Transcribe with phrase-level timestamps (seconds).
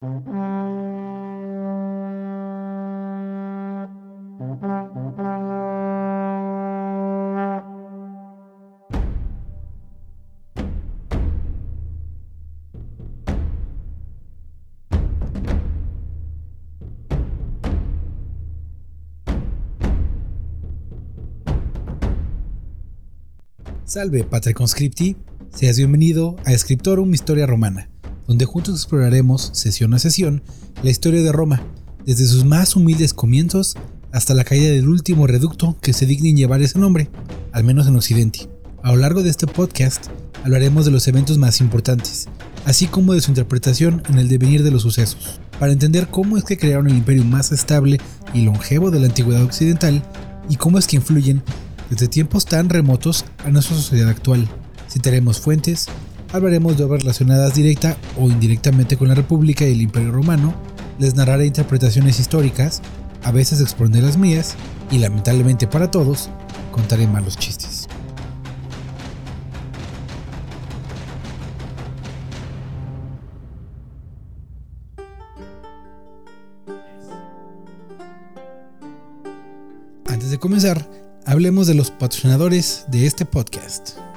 [0.00, 0.12] Salve,
[24.22, 25.16] Patre Conscripti.
[25.50, 27.88] Seas bienvenido a Scriptorum Historia Romana,
[28.28, 30.42] donde juntos exploraremos, sesión a sesión,
[30.82, 31.62] la historia de Roma,
[32.04, 33.74] desde sus más humildes comienzos
[34.12, 37.10] hasta la caída del último reducto que se digna en llevar ese nombre,
[37.52, 38.48] al menos en Occidente.
[38.82, 40.06] A lo largo de este podcast
[40.44, 42.28] hablaremos de los eventos más importantes,
[42.66, 46.44] así como de su interpretación en el devenir de los sucesos, para entender cómo es
[46.44, 47.98] que crearon el imperio más estable
[48.34, 50.02] y longevo de la antigüedad occidental
[50.50, 51.42] y cómo es que influyen
[51.88, 54.46] desde tiempos tan remotos a nuestra sociedad actual.
[54.90, 55.86] Citaremos fuentes,
[56.32, 60.54] hablaremos de obras relacionadas directa o indirectamente con la República y el Imperio Romano,
[60.98, 62.82] les narraré interpretaciones históricas,
[63.22, 64.56] a veces expondré las mías,
[64.90, 66.30] y lamentablemente para todos,
[66.72, 67.88] contaré malos chistes.
[80.06, 80.88] Antes de comenzar,
[81.26, 84.07] hablemos de los patrocinadores de este podcast.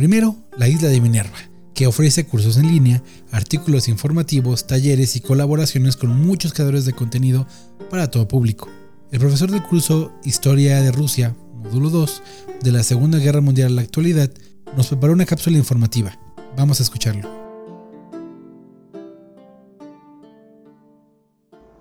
[0.00, 1.36] Primero, la isla de Minerva,
[1.74, 7.46] que ofrece cursos en línea, artículos informativos, talleres y colaboraciones con muchos creadores de contenido
[7.90, 8.70] para todo público.
[9.12, 12.22] El profesor del curso Historia de Rusia, módulo 2,
[12.62, 14.30] de la Segunda Guerra Mundial a la actualidad,
[14.74, 16.18] nos preparó una cápsula informativa.
[16.56, 17.28] Vamos a escucharlo.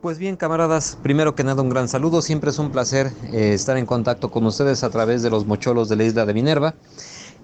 [0.01, 2.21] Pues bien, camaradas, primero que nada un gran saludo.
[2.21, 5.87] Siempre es un placer eh, estar en contacto con ustedes a través de los mocholos
[5.87, 6.75] de la isla de Minerva.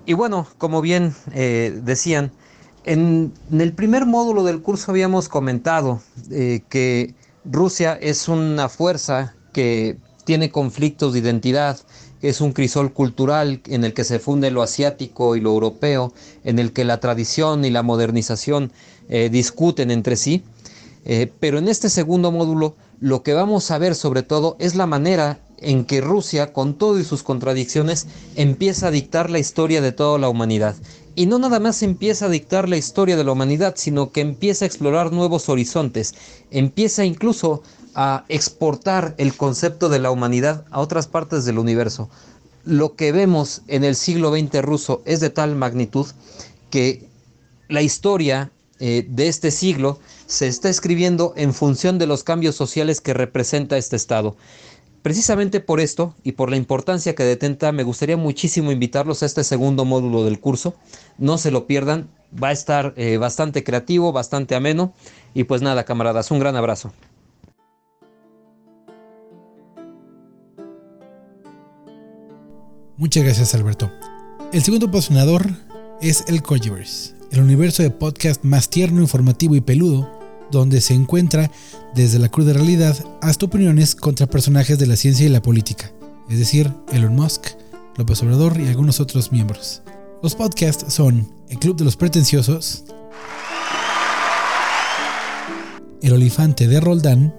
[0.06, 2.31] Y bueno, como bien eh, decían,
[2.84, 9.98] en, el primer módulo del curso habíamos comentado eh, que Rusia es una fuerza que
[10.23, 11.80] tiene conflictos de identidad,
[12.21, 16.14] es un crisol cultural en el que se funde lo asiático y lo europeo,
[16.44, 18.71] en el que la tradición y la modernización
[19.30, 20.44] discuten entre sí.
[21.05, 24.88] Eh, pero en este segundo módulo lo que vamos a ver sobre todo es la
[24.88, 29.92] manera en que Rusia, con todo y sus contradicciones, empieza a dictar la historia de
[29.92, 30.76] toda la humanidad.
[31.15, 34.65] Y no nada más empieza a dictar la historia de la humanidad, sino que empieza
[34.65, 36.14] a explorar nuevos horizontes,
[36.52, 37.64] empieza incluso
[37.95, 42.09] a exportar el concepto de la humanidad a otras partes del universo.
[42.65, 46.08] Lo que vemos en el siglo XX ruso es de tal magnitud
[46.70, 47.08] que
[47.70, 52.99] la historia eh, de este siglo se está escribiendo en función de los cambios sociales
[52.99, 54.36] que representa este Estado.
[55.05, 59.43] Precisamente por esto y por la importancia que detenta, me gustaría muchísimo invitarlos a este
[59.43, 60.73] segundo módulo del curso.
[61.20, 64.95] No se lo pierdan, va a estar eh, bastante creativo, bastante ameno.
[65.36, 66.92] Y pues nada, camaradas, un gran abrazo.
[72.98, 73.92] Muchas gracias, Alberto.
[74.52, 75.52] El segundo patrocinador
[76.02, 80.14] es el Cogiverse, el universo de podcast más tierno, informativo y peludo
[80.52, 81.52] donde se encuentra
[81.94, 85.92] desde la cruda realidad hasta opiniones contra personajes de la ciencia y la política,
[86.30, 87.48] es decir, Elon Musk,
[87.98, 89.82] López Obrador y algunos otros miembros.
[90.22, 92.83] Los podcasts son El Club de los Pretenciosos,
[96.02, 97.33] El Olifante de Roldán,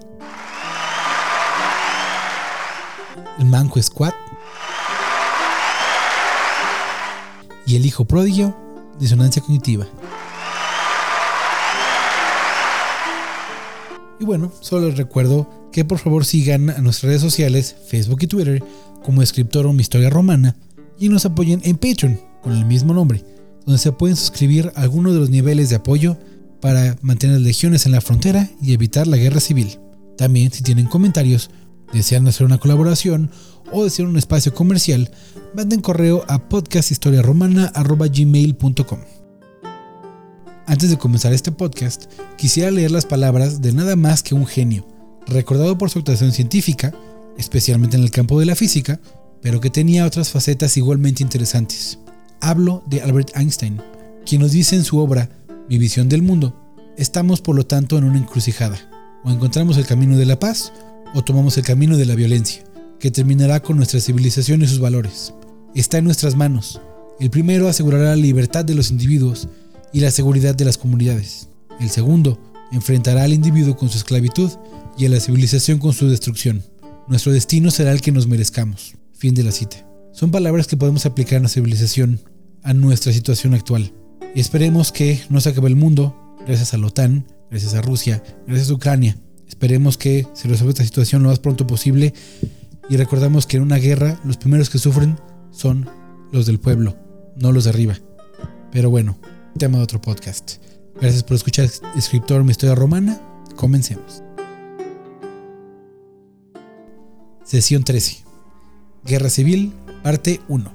[3.39, 4.13] El Manco Squad
[7.65, 8.55] y El Hijo Pródigo,
[8.99, 9.85] Disonancia Cognitiva.
[14.19, 18.27] Y bueno, solo les recuerdo que por favor sigan a nuestras redes sociales, Facebook y
[18.27, 18.63] Twitter,
[19.03, 20.55] como Escriptorum Historia Romana,
[20.99, 23.23] y nos apoyen en Patreon, con el mismo nombre,
[23.65, 26.17] donde se pueden suscribir a algunos de los niveles de apoyo
[26.61, 29.79] para mantener legiones en la frontera y evitar la guerra civil.
[30.17, 31.51] También, si tienen comentarios,
[31.93, 33.29] desean hacer una colaboración
[33.71, 35.11] o desean un espacio comercial,
[35.55, 39.16] manden correo a podcasthistoriaromana.gmail.com.
[40.69, 44.85] Antes de comenzar este podcast, quisiera leer las palabras de nada más que un genio,
[45.25, 46.93] recordado por su actuación científica,
[47.37, 48.99] especialmente en el campo de la física,
[49.41, 51.99] pero que tenía otras facetas igualmente interesantes.
[52.41, 53.81] Hablo de Albert Einstein,
[54.25, 55.29] quien nos dice en su obra
[55.69, 56.53] Mi visión del mundo,
[56.97, 58.77] estamos por lo tanto en una encrucijada,
[59.23, 60.73] o encontramos el camino de la paz,
[61.15, 62.65] o tomamos el camino de la violencia,
[62.99, 65.33] que terminará con nuestra civilización y sus valores.
[65.75, 66.81] Está en nuestras manos.
[67.21, 69.47] El primero asegurará la libertad de los individuos
[69.97, 71.49] y la seguridad de las comunidades.
[71.79, 72.39] El segundo
[72.71, 74.51] enfrentará al individuo con su esclavitud
[74.95, 76.61] y a la civilización con su destrucción.
[77.07, 78.93] Nuestro destino será el que nos merezcamos.
[79.13, 79.89] Fin de la cita.
[80.11, 82.19] Son palabras que podemos aplicar a la civilización,
[82.61, 83.91] a nuestra situación actual.
[84.35, 86.15] Y esperemos que no se acabe el mundo,
[86.45, 89.17] gracias a la OTAN, gracias a Rusia, gracias a Ucrania.
[89.47, 92.13] Esperemos que se resuelva esta situación lo más pronto posible.
[92.87, 95.19] Y recordamos que en una guerra los primeros que sufren
[95.49, 95.89] son
[96.31, 96.95] los del pueblo,
[97.35, 97.97] no los de arriba.
[98.71, 99.17] Pero bueno,
[99.57, 100.57] tema de otro podcast.
[100.99, 103.19] Gracias por escuchar Escritor Mi Historia Romana.
[103.55, 104.23] Comencemos.
[107.43, 108.23] Sesión 13.
[109.05, 109.73] Guerra Civil,
[110.03, 110.73] parte 1.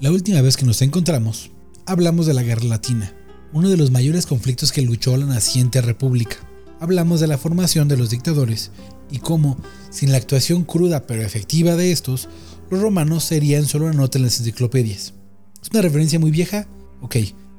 [0.00, 1.50] La última vez que nos encontramos,
[1.86, 3.14] hablamos de la Guerra Latina,
[3.52, 6.36] uno de los mayores conflictos que luchó la naciente república.
[6.80, 8.70] Hablamos de la formación de los dictadores
[9.10, 9.56] y cómo,
[9.90, 12.28] sin la actuación cruda pero efectiva de estos,
[12.70, 15.14] los romanos serían solo una nota en las enciclopedias.
[15.62, 16.66] ¿Es una referencia muy vieja?
[17.00, 17.16] Ok,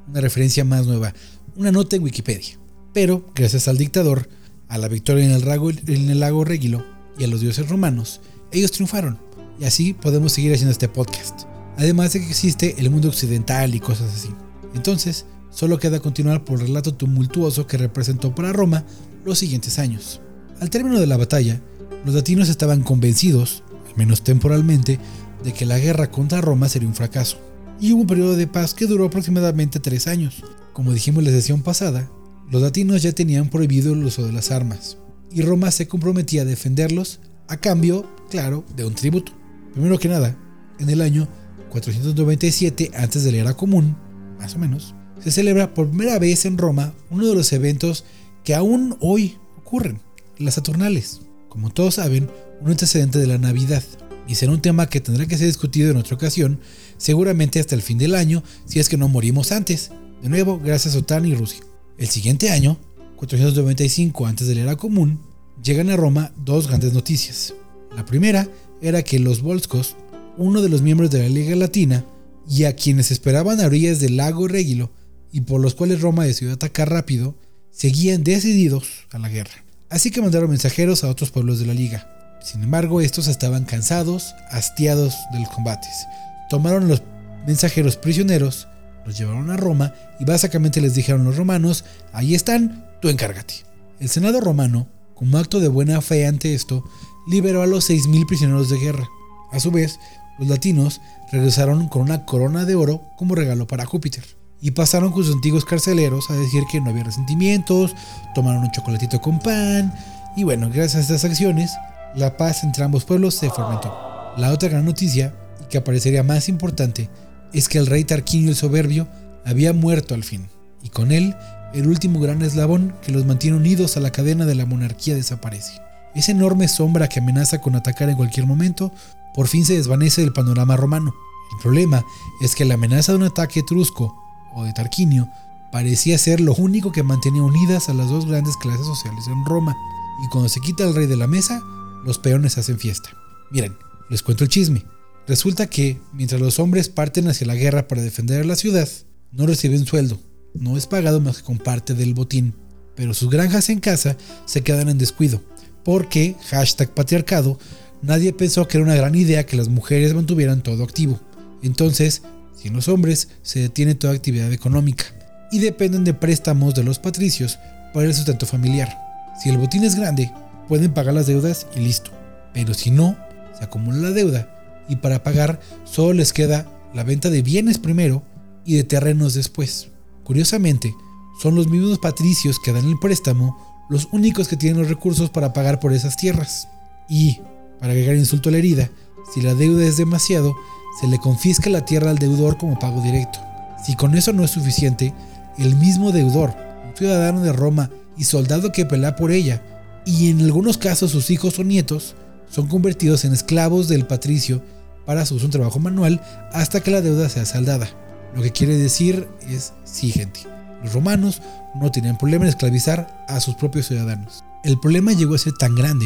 [0.07, 1.13] una referencia más nueva,
[1.55, 2.59] una nota en Wikipedia.
[2.93, 4.29] Pero, gracias al dictador,
[4.67, 6.85] a la victoria en el, lago, en el lago Regilo
[7.17, 8.21] y a los dioses romanos,
[8.51, 9.17] ellos triunfaron.
[9.59, 11.45] Y así podemos seguir haciendo este podcast
[11.77, 14.29] además de que existe el mundo occidental y cosas así.
[14.75, 18.83] Entonces, solo queda continuar por el relato tumultuoso que representó para Roma
[19.25, 20.21] los siguientes años.
[20.59, 21.61] Al término de la batalla,
[22.05, 24.99] los latinos estaban convencidos, al menos temporalmente,
[25.43, 27.37] de que la guerra contra Roma sería un fracaso.
[27.83, 30.41] Y hubo un periodo de paz que duró aproximadamente tres años.
[30.71, 32.09] Como dijimos en la sesión pasada,
[32.49, 34.97] los latinos ya tenían prohibido el uso de las armas,
[35.29, 37.19] y Roma se comprometía a defenderlos
[37.49, 39.33] a cambio, claro, de un tributo.
[39.73, 40.37] Primero que nada,
[40.79, 41.27] en el año
[41.71, 43.97] 497 antes de la era común,
[44.39, 48.05] más o menos, se celebra por primera vez en Roma uno de los eventos
[48.45, 49.99] que aún hoy ocurren,
[50.37, 51.19] las Saturnales.
[51.49, 52.29] Como todos saben,
[52.61, 53.83] un antecedente de la Navidad,
[54.27, 56.59] y será un tema que tendrá que ser discutido en otra ocasión,
[56.97, 59.91] seguramente hasta el fin del año, si es que no morimos antes,
[60.21, 61.61] de nuevo gracias a OTAN y Rusia.
[61.97, 62.77] El siguiente año,
[63.17, 65.19] 495 antes de la era común,
[65.63, 67.53] llegan a Roma dos grandes noticias.
[67.95, 68.49] La primera
[68.81, 69.95] era que los Volscos,
[70.37, 72.05] uno de los miembros de la Liga Latina,
[72.49, 74.91] y a quienes esperaban a orillas del lago Regilo
[75.31, 77.35] y por los cuales Roma decidió atacar rápido,
[77.71, 79.63] seguían decididos a la guerra.
[79.89, 82.12] Así que mandaron mensajeros a otros pueblos de la Liga.
[82.43, 86.07] Sin embargo, estos estaban cansados, hastiados de los combates.
[86.49, 87.01] Tomaron los
[87.47, 88.67] mensajeros prisioneros,
[89.05, 93.53] los llevaron a Roma y básicamente les dijeron los romanos, ahí están, tú encárgate.
[93.99, 96.83] El Senado romano, como acto de buena fe ante esto,
[97.27, 99.07] liberó a los 6.000 prisioneros de guerra.
[99.53, 99.97] A su vez,
[100.37, 100.99] los latinos
[101.31, 104.25] regresaron con una corona de oro como regalo para Júpiter.
[104.59, 107.95] Y pasaron con sus antiguos carceleros a decir que no había resentimientos,
[108.35, 109.93] tomaron un chocolatito con pan,
[110.35, 111.71] y bueno, gracias a estas acciones,
[112.15, 113.95] la paz entre ambos pueblos se fomentó.
[114.37, 117.09] La otra gran noticia, y que aparecería más importante,
[117.53, 119.07] es que el rey Tarquinio el Soberbio
[119.45, 120.47] había muerto al fin,
[120.81, 121.35] y con él
[121.73, 125.81] el último gran eslabón que los mantiene unidos a la cadena de la monarquía desaparece.
[126.13, 128.91] Esa enorme sombra que amenaza con atacar en cualquier momento
[129.33, 131.13] por fin se desvanece del panorama romano.
[131.53, 132.03] El problema
[132.41, 134.15] es que la amenaza de un ataque etrusco
[134.53, 135.27] o de Tarquinio
[135.71, 139.75] parecía ser lo único que mantenía unidas a las dos grandes clases sociales en Roma,
[140.23, 141.59] y cuando se quita el rey de la mesa,
[142.03, 143.09] los peones hacen fiesta.
[143.51, 143.75] Miren,
[144.09, 144.85] les cuento el chisme.
[145.27, 148.89] Resulta que, mientras los hombres parten hacia la guerra para defender la ciudad,
[149.31, 150.19] no reciben sueldo,
[150.53, 152.53] no es pagado más que con parte del botín,
[152.95, 155.41] pero sus granjas en casa se quedan en descuido,
[155.83, 157.57] porque, hashtag patriarcado,
[158.01, 161.19] nadie pensó que era una gran idea que las mujeres mantuvieran todo activo.
[161.61, 162.21] Entonces,
[162.55, 165.05] sin los hombres, se detiene toda actividad económica
[165.51, 167.57] y dependen de préstamos de los patricios
[167.93, 168.93] para el sustento familiar.
[169.41, 170.31] Si el botín es grande,
[170.67, 172.11] pueden pagar las deudas y listo.
[172.53, 173.17] Pero si no,
[173.57, 174.49] se acumula la deuda
[174.87, 178.23] y para pagar solo les queda la venta de bienes primero
[178.65, 179.89] y de terrenos después.
[180.23, 180.93] Curiosamente,
[181.41, 183.57] son los mismos patricios que dan el préstamo
[183.89, 186.67] los únicos que tienen los recursos para pagar por esas tierras.
[187.09, 187.39] Y,
[187.79, 188.89] para agregar insulto a la herida,
[189.33, 190.55] si la deuda es demasiado,
[190.99, 193.39] se le confisca la tierra al deudor como pago directo.
[193.85, 195.13] Si con eso no es suficiente,
[195.57, 196.55] el mismo deudor,
[196.95, 199.61] ciudadano de Roma y soldado que pelea por ella,
[200.05, 202.15] y en algunos casos sus hijos o nietos,
[202.49, 204.61] son convertidos en esclavos del patricio
[205.05, 207.89] para su uso en trabajo manual hasta que la deuda sea saldada.
[208.35, 210.41] Lo que quiere decir es, sí gente,
[210.83, 211.41] los romanos
[211.75, 214.43] no tenían problema en esclavizar a sus propios ciudadanos.
[214.63, 216.05] El problema llegó a ser tan grande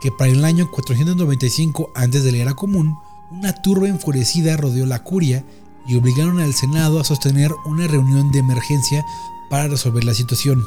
[0.00, 2.96] que para el año 495 antes de la era común,
[3.30, 5.44] una turba enfurecida rodeó la curia
[5.86, 9.04] y obligaron al Senado a sostener una reunión de emergencia
[9.50, 10.62] para resolver la situación.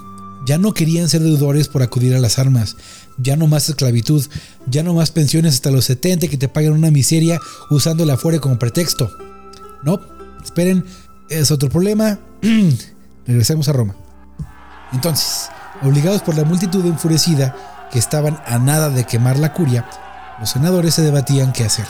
[0.45, 2.75] Ya no querían ser deudores por acudir a las armas,
[3.17, 4.25] ya no más esclavitud,
[4.65, 8.39] ya no más pensiones hasta los 70 que te pagan una miseria usando la fuera
[8.39, 9.12] como pretexto.
[9.83, 10.00] No,
[10.43, 10.86] esperen,
[11.29, 12.19] es otro problema.
[13.27, 13.95] Regresemos a Roma.
[14.93, 15.50] Entonces,
[15.83, 17.55] obligados por la multitud enfurecida,
[17.91, 19.86] que estaban a nada de quemar la curia,
[20.39, 21.86] los senadores se debatían qué hacer.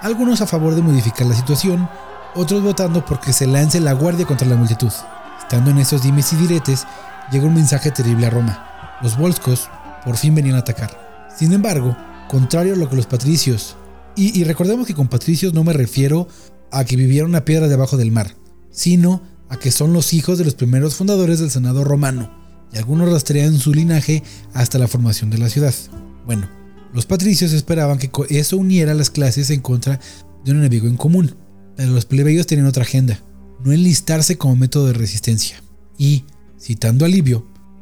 [0.00, 1.88] Algunos a favor de modificar la situación
[2.34, 4.92] otros votando porque se lance la guardia contra la multitud.
[5.40, 6.86] Estando en esos dimes y diretes,
[7.30, 8.98] llega un mensaje terrible a Roma.
[9.02, 9.68] Los volscos
[10.04, 11.28] por fin venían a atacar.
[11.36, 11.96] Sin embargo,
[12.28, 13.76] contrario a lo que los patricios,
[14.16, 16.26] y, recordemos que con patricios no me refiero
[16.72, 18.34] a que vivieron una piedra debajo del mar,
[18.72, 22.28] sino a que son los hijos de los primeros fundadores del Senado romano,
[22.72, 25.74] y algunos rastrean su linaje hasta la formación de la ciudad.
[26.26, 26.48] Bueno,
[26.92, 30.00] los patricios esperaban que eso uniera las clases en contra
[30.44, 31.36] de un enemigo en común,
[31.76, 33.22] pero los plebeyos tenían otra agenda,
[33.64, 35.62] no enlistarse como método de resistencia.
[35.96, 36.24] Y,
[36.60, 37.08] citando a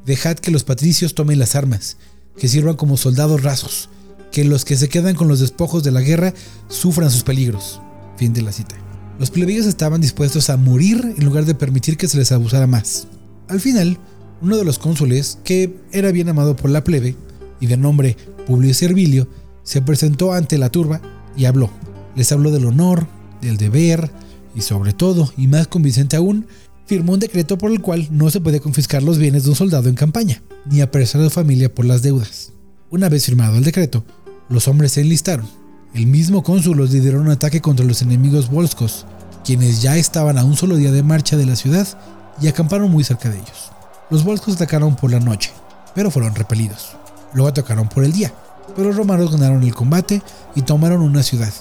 [0.04, 1.96] dejad que los patricios tomen las armas,
[2.38, 3.88] que sirvan como soldados rasos,
[4.30, 6.34] que los que se quedan con los despojos de la guerra
[6.68, 7.80] sufran sus peligros.
[8.16, 8.76] Fin de la cita.
[9.18, 13.08] Los plebeyos estaban dispuestos a morir en lugar de permitir que se les abusara más.
[13.48, 13.98] Al final,
[14.42, 17.16] uno de los cónsules, que era bien amado por la plebe
[17.60, 18.16] y de nombre
[18.46, 19.28] Publio Servilio,
[19.62, 21.00] se presentó ante la turba
[21.36, 21.70] y habló.
[22.14, 23.06] Les habló del honor,
[23.40, 24.10] del deber
[24.54, 26.46] y sobre todo, y más convincente aún,
[26.86, 29.88] firmó un decreto por el cual no se podía confiscar los bienes de un soldado
[29.88, 32.52] en campaña, ni apresar a su familia por las deudas.
[32.90, 34.04] Una vez firmado el decreto,
[34.48, 35.46] los hombres se enlistaron
[35.96, 39.06] el mismo cónsul los lideró un ataque contra los enemigos volscos,
[39.46, 41.88] quienes ya estaban a un solo día de marcha de la ciudad
[42.38, 43.72] y acamparon muy cerca de ellos.
[44.10, 45.52] Los volscos atacaron por la noche,
[45.94, 46.90] pero fueron repelidos.
[47.32, 48.30] Luego atacaron por el día,
[48.74, 50.20] pero los romanos ganaron el combate
[50.54, 51.52] y tomaron una ciudad,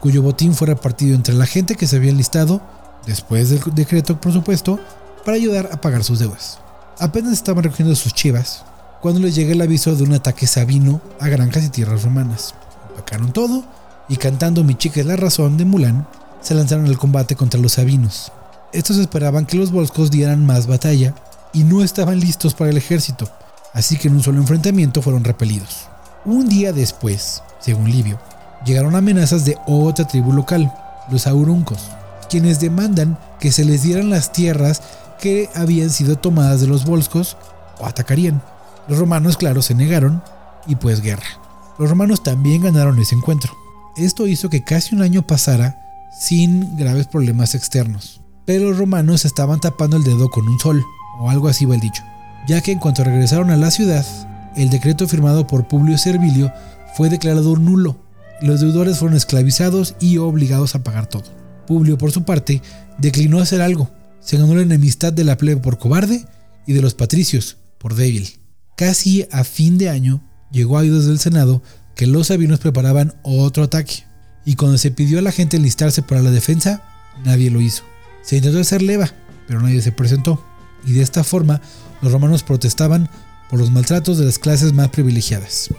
[0.00, 2.62] cuyo botín fue repartido entre la gente que se había enlistado,
[3.06, 4.78] después del decreto por supuesto,
[5.24, 6.58] para ayudar a pagar sus deudas.
[6.98, 8.64] Apenas estaban recogiendo sus chivas
[9.00, 12.54] cuando les llega el aviso de un ataque sabino a granjas y tierras romanas.
[12.90, 13.64] Empacaron todo
[14.08, 16.06] y cantando Mi chica es la razón de Mulan,
[16.40, 18.32] se lanzaron al combate contra los sabinos.
[18.72, 21.14] Estos esperaban que los volscos dieran más batalla
[21.52, 23.28] y no estaban listos para el ejército,
[23.72, 25.88] así que en un solo enfrentamiento fueron repelidos.
[26.24, 28.18] Un día después, según Livio,
[28.64, 30.72] llegaron amenazas de otra tribu local,
[31.10, 31.90] los auruncos,
[32.34, 34.82] quienes demandan que se les dieran las tierras
[35.20, 37.36] que habían sido tomadas de los volscos
[37.78, 38.42] o atacarían.
[38.88, 40.20] Los romanos, claro, se negaron
[40.66, 41.22] y pues guerra.
[41.78, 43.52] Los romanos también ganaron ese encuentro.
[43.96, 48.20] Esto hizo que casi un año pasara sin graves problemas externos.
[48.46, 50.84] Pero los romanos estaban tapando el dedo con un sol,
[51.20, 52.02] o algo así va el dicho,
[52.48, 54.04] ya que en cuanto regresaron a la ciudad,
[54.56, 56.52] el decreto firmado por Publio Servilio
[56.96, 57.94] fue declarado nulo.
[58.42, 61.43] Los deudores fueron esclavizados y obligados a pagar todo.
[61.66, 62.62] Publio, por su parte,
[62.98, 63.90] declinó hacer algo.
[64.20, 66.24] Se ganó la enemistad de la plebe por cobarde
[66.66, 68.38] y de los patricios por débil.
[68.76, 71.62] Casi a fin de año llegó a oídos del Senado
[71.94, 74.04] que los sabinos preparaban otro ataque,
[74.44, 76.82] y cuando se pidió a la gente enlistarse para la defensa,
[77.24, 77.84] nadie lo hizo.
[78.22, 79.12] Se intentó hacer leva,
[79.46, 80.44] pero nadie se presentó,
[80.84, 81.60] y de esta forma
[82.02, 83.08] los romanos protestaban
[83.48, 85.70] por los maltratos de las clases más privilegiadas.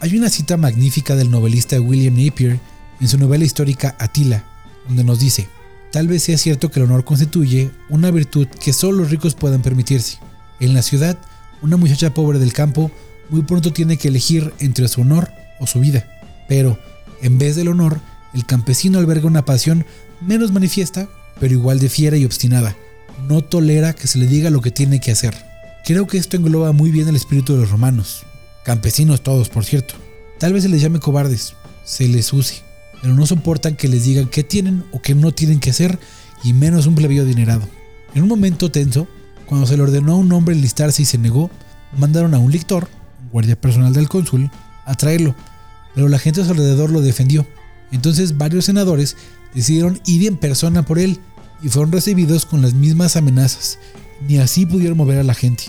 [0.00, 2.60] Hay una cita magnífica del novelista William Napier
[3.00, 4.44] en su novela histórica Atila,
[4.86, 5.48] donde nos dice,
[5.90, 9.62] tal vez sea cierto que el honor constituye una virtud que solo los ricos puedan
[9.62, 10.18] permitirse.
[10.60, 11.18] En la ciudad,
[11.62, 12.90] una muchacha pobre del campo
[13.30, 16.06] muy pronto tiene que elegir entre su honor o su vida.
[16.48, 16.78] Pero,
[17.22, 18.00] en vez del honor,
[18.34, 19.86] el campesino alberga una pasión
[20.20, 21.08] menos manifiesta,
[21.40, 22.76] pero igual de fiera y obstinada.
[23.28, 25.34] No tolera que se le diga lo que tiene que hacer.
[25.84, 28.24] Creo que esto engloba muy bien el espíritu de los romanos.
[28.64, 29.94] Campesinos todos, por cierto.
[30.38, 32.62] Tal vez se les llame cobardes, se les use,
[33.04, 35.98] pero no soportan que les digan qué tienen o qué no tienen que hacer,
[36.42, 37.68] y menos un plebeyo adinerado.
[38.14, 39.06] En un momento tenso,
[39.44, 41.50] cuando se le ordenó a un hombre enlistarse y se negó,
[41.98, 42.88] mandaron a un lictor,
[43.30, 44.50] guardia personal del cónsul,
[44.86, 45.34] a traerlo,
[45.94, 47.46] pero la gente a su alrededor lo defendió.
[47.92, 49.18] Entonces varios senadores
[49.54, 51.20] decidieron ir en persona por él
[51.62, 53.78] y fueron recibidos con las mismas amenazas.
[54.26, 55.64] Ni así pudieron mover a la gente.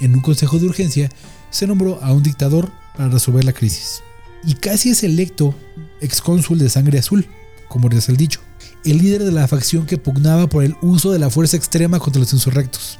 [0.00, 1.08] En un consejo de urgencia
[1.50, 4.02] se nombró a un dictador para resolver la crisis.
[4.44, 5.54] Y casi es electo
[6.00, 7.26] excónsul de sangre azul,
[7.68, 8.40] como es el dicho,
[8.84, 12.20] el líder de la facción que pugnaba por el uso de la fuerza extrema contra
[12.20, 12.98] los insurrectos.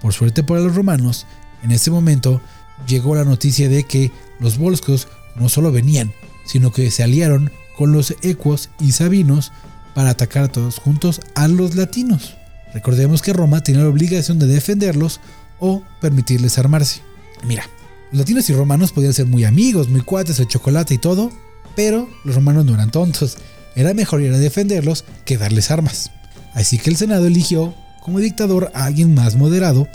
[0.00, 1.26] Por suerte para los romanos,
[1.62, 2.40] en ese momento
[2.86, 6.12] llegó la noticia de que los volscos no solo venían,
[6.44, 9.52] sino que se aliaron con los ecuos y sabinos
[9.94, 12.36] para atacar todos juntos a los latinos.
[12.72, 15.20] Recordemos que Roma tenía la obligación de defenderlos
[15.60, 17.00] o permitirles armarse.
[17.46, 17.68] Mira,
[18.10, 21.30] los latinos y romanos podían ser muy amigos, muy cuates, el chocolate y todo,
[21.76, 23.38] pero los romanos no eran tontos.
[23.74, 26.10] Era mejor ir a defenderlos que darles armas.
[26.54, 29.88] Así que el Senado eligió como dictador a alguien más moderado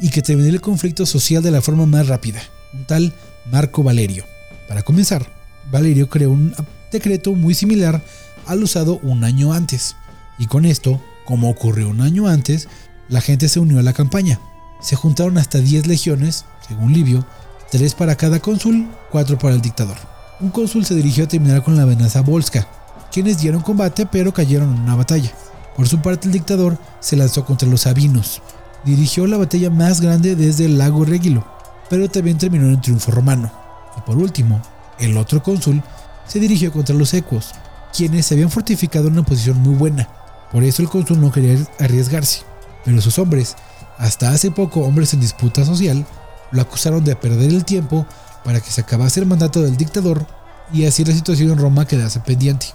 [0.00, 2.42] y que terminara el conflicto social de la forma más rápida,
[2.74, 3.12] un tal
[3.50, 4.24] Marco Valerio.
[4.68, 5.26] Para comenzar,
[5.70, 6.54] Valerio creó un
[6.90, 8.02] decreto muy similar
[8.46, 9.96] al usado un año antes,
[10.38, 12.68] y con esto, como ocurrió un año antes,
[13.08, 14.40] la gente se unió a la campaña.
[14.80, 17.24] Se juntaron hasta 10 legiones, según Livio,
[17.70, 20.11] 3 para cada cónsul, 4 para el dictador.
[20.42, 22.66] Un cónsul se dirigió a terminar con la amenaza Volska,
[23.12, 25.30] quienes dieron combate pero cayeron en una batalla.
[25.76, 28.42] Por su parte, el dictador se lanzó contra los sabinos.
[28.84, 31.46] Dirigió la batalla más grande desde el lago Regilo,
[31.88, 33.52] pero también terminó en un triunfo romano.
[33.96, 34.60] Y por último,
[34.98, 35.80] el otro cónsul
[36.26, 37.52] se dirigió contra los ecuos,
[37.96, 40.08] quienes se habían fortificado en una posición muy buena.
[40.50, 42.40] Por eso el cónsul no quería arriesgarse,
[42.84, 43.54] pero sus hombres,
[43.96, 46.04] hasta hace poco hombres en disputa social,
[46.50, 48.06] lo acusaron de perder el tiempo
[48.44, 50.26] para que se acabase el mandato del dictador
[50.72, 52.66] y así la situación en Roma quedase pendiente.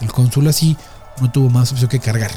[0.00, 0.76] El cónsul así
[1.20, 2.30] no tuvo más opción que cargar.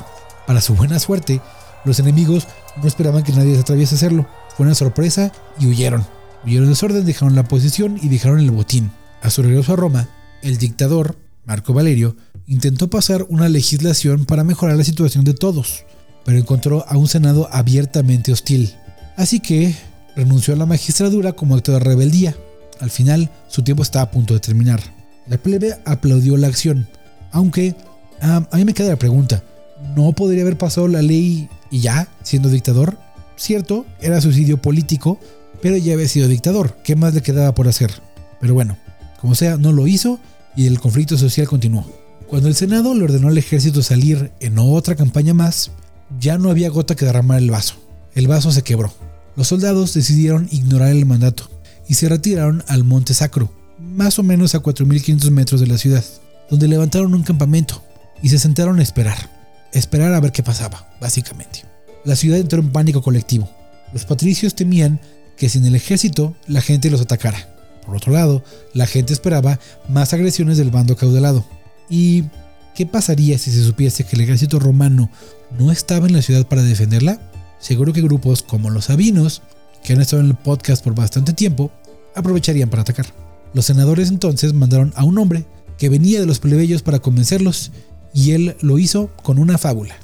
[0.48, 1.42] Para su buena suerte,
[1.86, 2.48] los enemigos
[2.82, 4.28] no esperaban que nadie se atreviese a hacerlo.
[4.56, 6.06] Fue una sorpresa y huyeron.
[6.46, 8.92] Huyeron de desorden, dejaron la posición y dejaron el botín.
[9.22, 10.08] A su regreso a Roma,
[10.42, 12.16] el dictador, Marco Valerio,
[12.48, 15.86] intentó pasar una legislación para mejorar la situación de todos,
[16.24, 18.74] pero encontró a un Senado abiertamente hostil.
[19.18, 19.76] Así que
[20.16, 22.36] renunció a la magistradura como acto de rebeldía.
[22.80, 24.82] Al final, su tiempo estaba a punto de terminar.
[25.28, 26.88] La plebe aplaudió la acción,
[27.32, 27.76] aunque
[28.22, 29.44] a mí me queda la pregunta,
[29.96, 32.98] ¿no podría haber pasado la ley y ya, siendo dictador?
[33.36, 35.20] Cierto, era suicidio político,
[35.62, 37.92] pero ya había sido dictador, ¿qué más le quedaba por hacer?
[38.42, 38.78] Pero bueno,
[39.22, 40.20] como sea, no lo hizo
[40.56, 41.86] y el conflicto social continuó.
[42.28, 45.72] Cuando el Senado le ordenó al ejército salir en otra campaña más,
[46.20, 47.76] ya no había gota que derramar el vaso.
[48.16, 48.94] El vaso se quebró.
[49.36, 51.50] Los soldados decidieron ignorar el mandato
[51.90, 56.06] y se retiraron al Monte Sacro, más o menos a 4.500 metros de la ciudad,
[56.50, 57.84] donde levantaron un campamento
[58.22, 59.18] y se sentaron a esperar.
[59.74, 61.66] Esperar a ver qué pasaba, básicamente.
[62.06, 63.50] La ciudad entró en pánico colectivo.
[63.92, 65.02] Los patricios temían
[65.36, 67.50] que sin el ejército la gente los atacara.
[67.86, 68.44] Por otro lado,
[68.74, 71.44] la gente esperaba más agresiones del bando caudalado.
[71.90, 72.26] ¿Y
[72.76, 75.10] qué pasaría si se supiese que el ejército romano
[75.58, 77.20] no estaba en la ciudad para defenderla?
[77.60, 79.42] Seguro que grupos como los sabinos,
[79.84, 81.72] que han estado en el podcast por bastante tiempo,
[82.16, 83.08] aprovecharían para atacar.
[83.54, 85.46] Los senadores entonces mandaron a un hombre
[85.78, 87.72] que venía de los plebeyos para convencerlos
[88.14, 89.96] y él lo hizo con una fábula.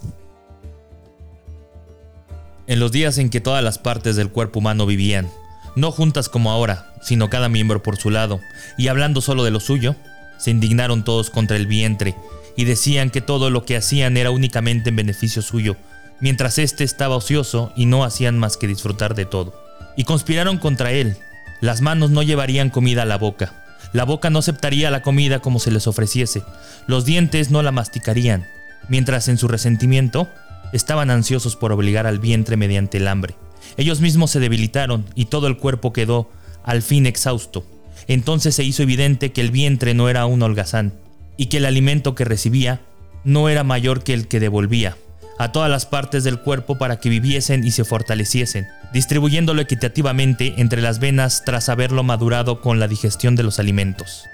[2.67, 5.29] En los días en que todas las partes del cuerpo humano vivían,
[5.76, 8.39] no juntas como ahora, sino cada miembro por su lado,
[8.78, 9.95] y hablando solo de lo suyo,
[10.39, 12.15] se indignaron todos contra el vientre,
[12.58, 15.76] y decían que todo lo que hacían era únicamente en beneficio suyo,
[16.19, 19.64] mientras éste estaba ocioso y no hacían más que disfrutar de todo.
[19.95, 21.17] Y conspiraron contra él.
[21.62, 25.58] Las manos no llevarían comida a la boca, la boca no aceptaría la comida como
[25.60, 26.43] se les ofreciese,
[26.86, 28.45] los dientes no la masticarían,
[28.89, 30.27] mientras en su resentimiento
[30.73, 33.36] estaban ansiosos por obligar al vientre mediante el hambre.
[33.77, 36.29] Ellos mismos se debilitaron y todo el cuerpo quedó
[36.63, 37.65] al fin exhausto.
[38.08, 40.93] Entonces se hizo evidente que el vientre no era un holgazán
[41.38, 42.81] y que el alimento que recibía
[43.23, 44.97] no era mayor que el que devolvía
[45.38, 50.82] a todas las partes del cuerpo para que viviesen y se fortaleciesen, distribuyéndolo equitativamente entre
[50.82, 54.26] las venas tras haberlo madurado con la digestión de los alimentos.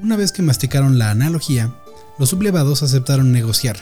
[0.00, 1.72] Una vez que masticaron la analogía,
[2.18, 3.76] los sublevados aceptaron negociar,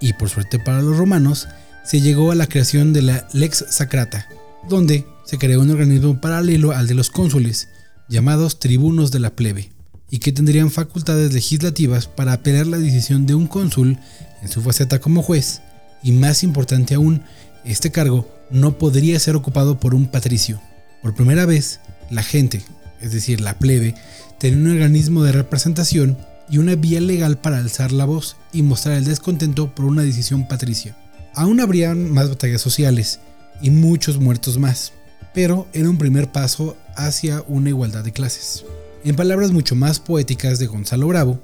[0.00, 1.48] y por suerte para los romanos,
[1.84, 4.28] se llegó a la creación de la Lex Sacrata,
[4.68, 7.68] donde se creó un organismo paralelo al de los cónsules,
[8.08, 9.70] llamados tribunos de la plebe,
[10.10, 13.98] y que tendrían facultades legislativas para apelar la decisión de un cónsul
[14.42, 15.60] en su faceta como juez,
[16.02, 17.22] y más importante aún,
[17.64, 20.60] este cargo no podría ser ocupado por un patricio.
[21.02, 22.62] Por primera vez, la gente,
[23.00, 23.94] es decir, la plebe,
[24.38, 26.16] tenía un organismo de representación
[26.48, 30.48] y una vía legal para alzar la voz y mostrar el descontento por una decisión
[30.48, 30.96] patricia.
[31.34, 33.20] Aún habrían más batallas sociales
[33.60, 34.92] y muchos muertos más,
[35.34, 38.64] pero era un primer paso hacia una igualdad de clases.
[39.04, 41.40] En palabras mucho más poéticas de Gonzalo Bravo,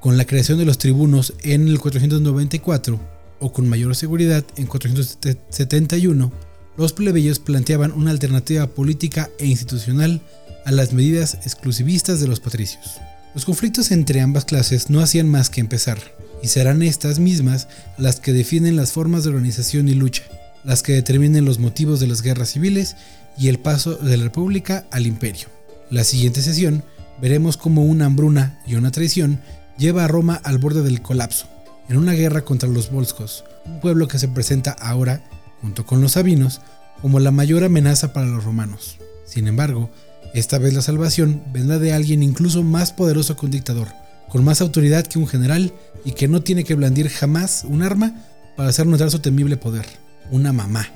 [0.00, 3.00] con la creación de los tribunos en el 494
[3.40, 6.32] o con mayor seguridad en 471,
[6.76, 10.22] los plebeyos planteaban una alternativa política e institucional
[10.64, 13.00] a las medidas exclusivistas de los patricios.
[13.34, 15.98] Los conflictos entre ambas clases no hacían más que empezar,
[16.42, 17.66] y serán estas mismas
[17.98, 20.22] las que definen las formas de organización y lucha,
[20.64, 22.94] las que determinen los motivos de las guerras civiles
[23.36, 25.48] y el paso de la república al imperio.
[25.92, 26.82] La siguiente sesión
[27.20, 29.42] veremos cómo una hambruna y una traición
[29.76, 31.48] lleva a Roma al borde del colapso,
[31.86, 35.22] en una guerra contra los volscos, un pueblo que se presenta ahora,
[35.60, 36.62] junto con los sabinos,
[37.02, 38.96] como la mayor amenaza para los romanos.
[39.26, 39.90] Sin embargo,
[40.32, 43.88] esta vez la salvación vendrá de alguien incluso más poderoso que un dictador,
[44.30, 45.74] con más autoridad que un general
[46.06, 48.14] y que no tiene que blandir jamás un arma
[48.56, 49.84] para hacer notar su temible poder,
[50.30, 50.88] una mamá.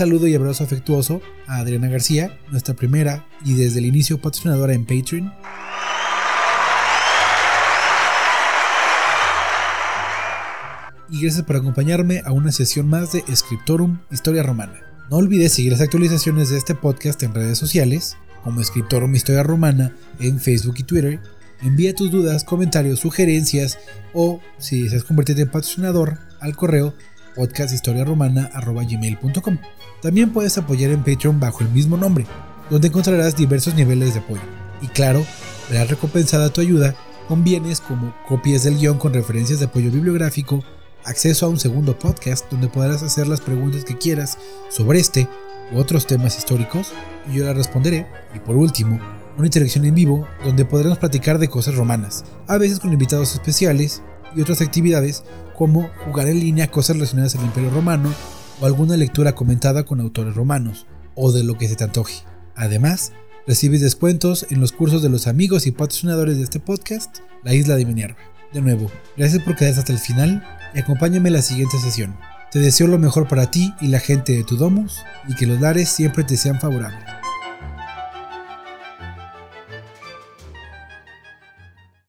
[0.00, 4.86] Saludo y abrazo afectuoso a Adriana García, nuestra primera y desde el inicio patrocinadora en
[4.86, 5.30] Patreon.
[11.10, 14.80] Y gracias por acompañarme a una sesión más de Scriptorum Historia Romana.
[15.10, 18.62] No olvides seguir las actualizaciones de este podcast en redes sociales como
[19.06, 21.20] mi historia romana en Facebook y Twitter.
[21.60, 23.78] Envía tus dudas, comentarios, sugerencias
[24.14, 26.94] o si deseas convertirte en patrocinador al correo
[27.36, 29.58] podcasthistoriaromana.gmail.com.
[30.02, 32.26] También puedes apoyar en Patreon bajo el mismo nombre,
[32.70, 34.40] donde encontrarás diversos niveles de apoyo.
[34.80, 35.24] Y claro,
[35.68, 36.94] verás recompensada tu ayuda
[37.28, 40.64] con bienes como copias del guion con referencias de apoyo bibliográfico,
[41.04, 44.38] acceso a un segundo podcast donde podrás hacer las preguntas que quieras
[44.70, 45.28] sobre este
[45.72, 46.92] u otros temas históricos
[47.30, 48.06] y yo las responderé.
[48.34, 48.98] Y por último,
[49.36, 54.02] una interacción en vivo donde podremos platicar de cosas romanas, a veces con invitados especiales
[54.34, 55.24] y otras actividades
[55.56, 58.12] como jugar en línea cosas relacionadas al Imperio Romano
[58.60, 62.22] o alguna lectura comentada con autores romanos o de lo que se te antoje.
[62.54, 63.12] Además,
[63.46, 67.76] recibes descuentos en los cursos de los amigos y patrocinadores de este podcast, La Isla
[67.76, 68.18] de Minerva.
[68.52, 70.44] De nuevo, gracias por quedarte hasta el final
[70.74, 72.16] y acompáñame en la siguiente sesión.
[72.50, 75.60] Te deseo lo mejor para ti y la gente de tu domus y que los
[75.60, 77.19] lares siempre te sean favorables.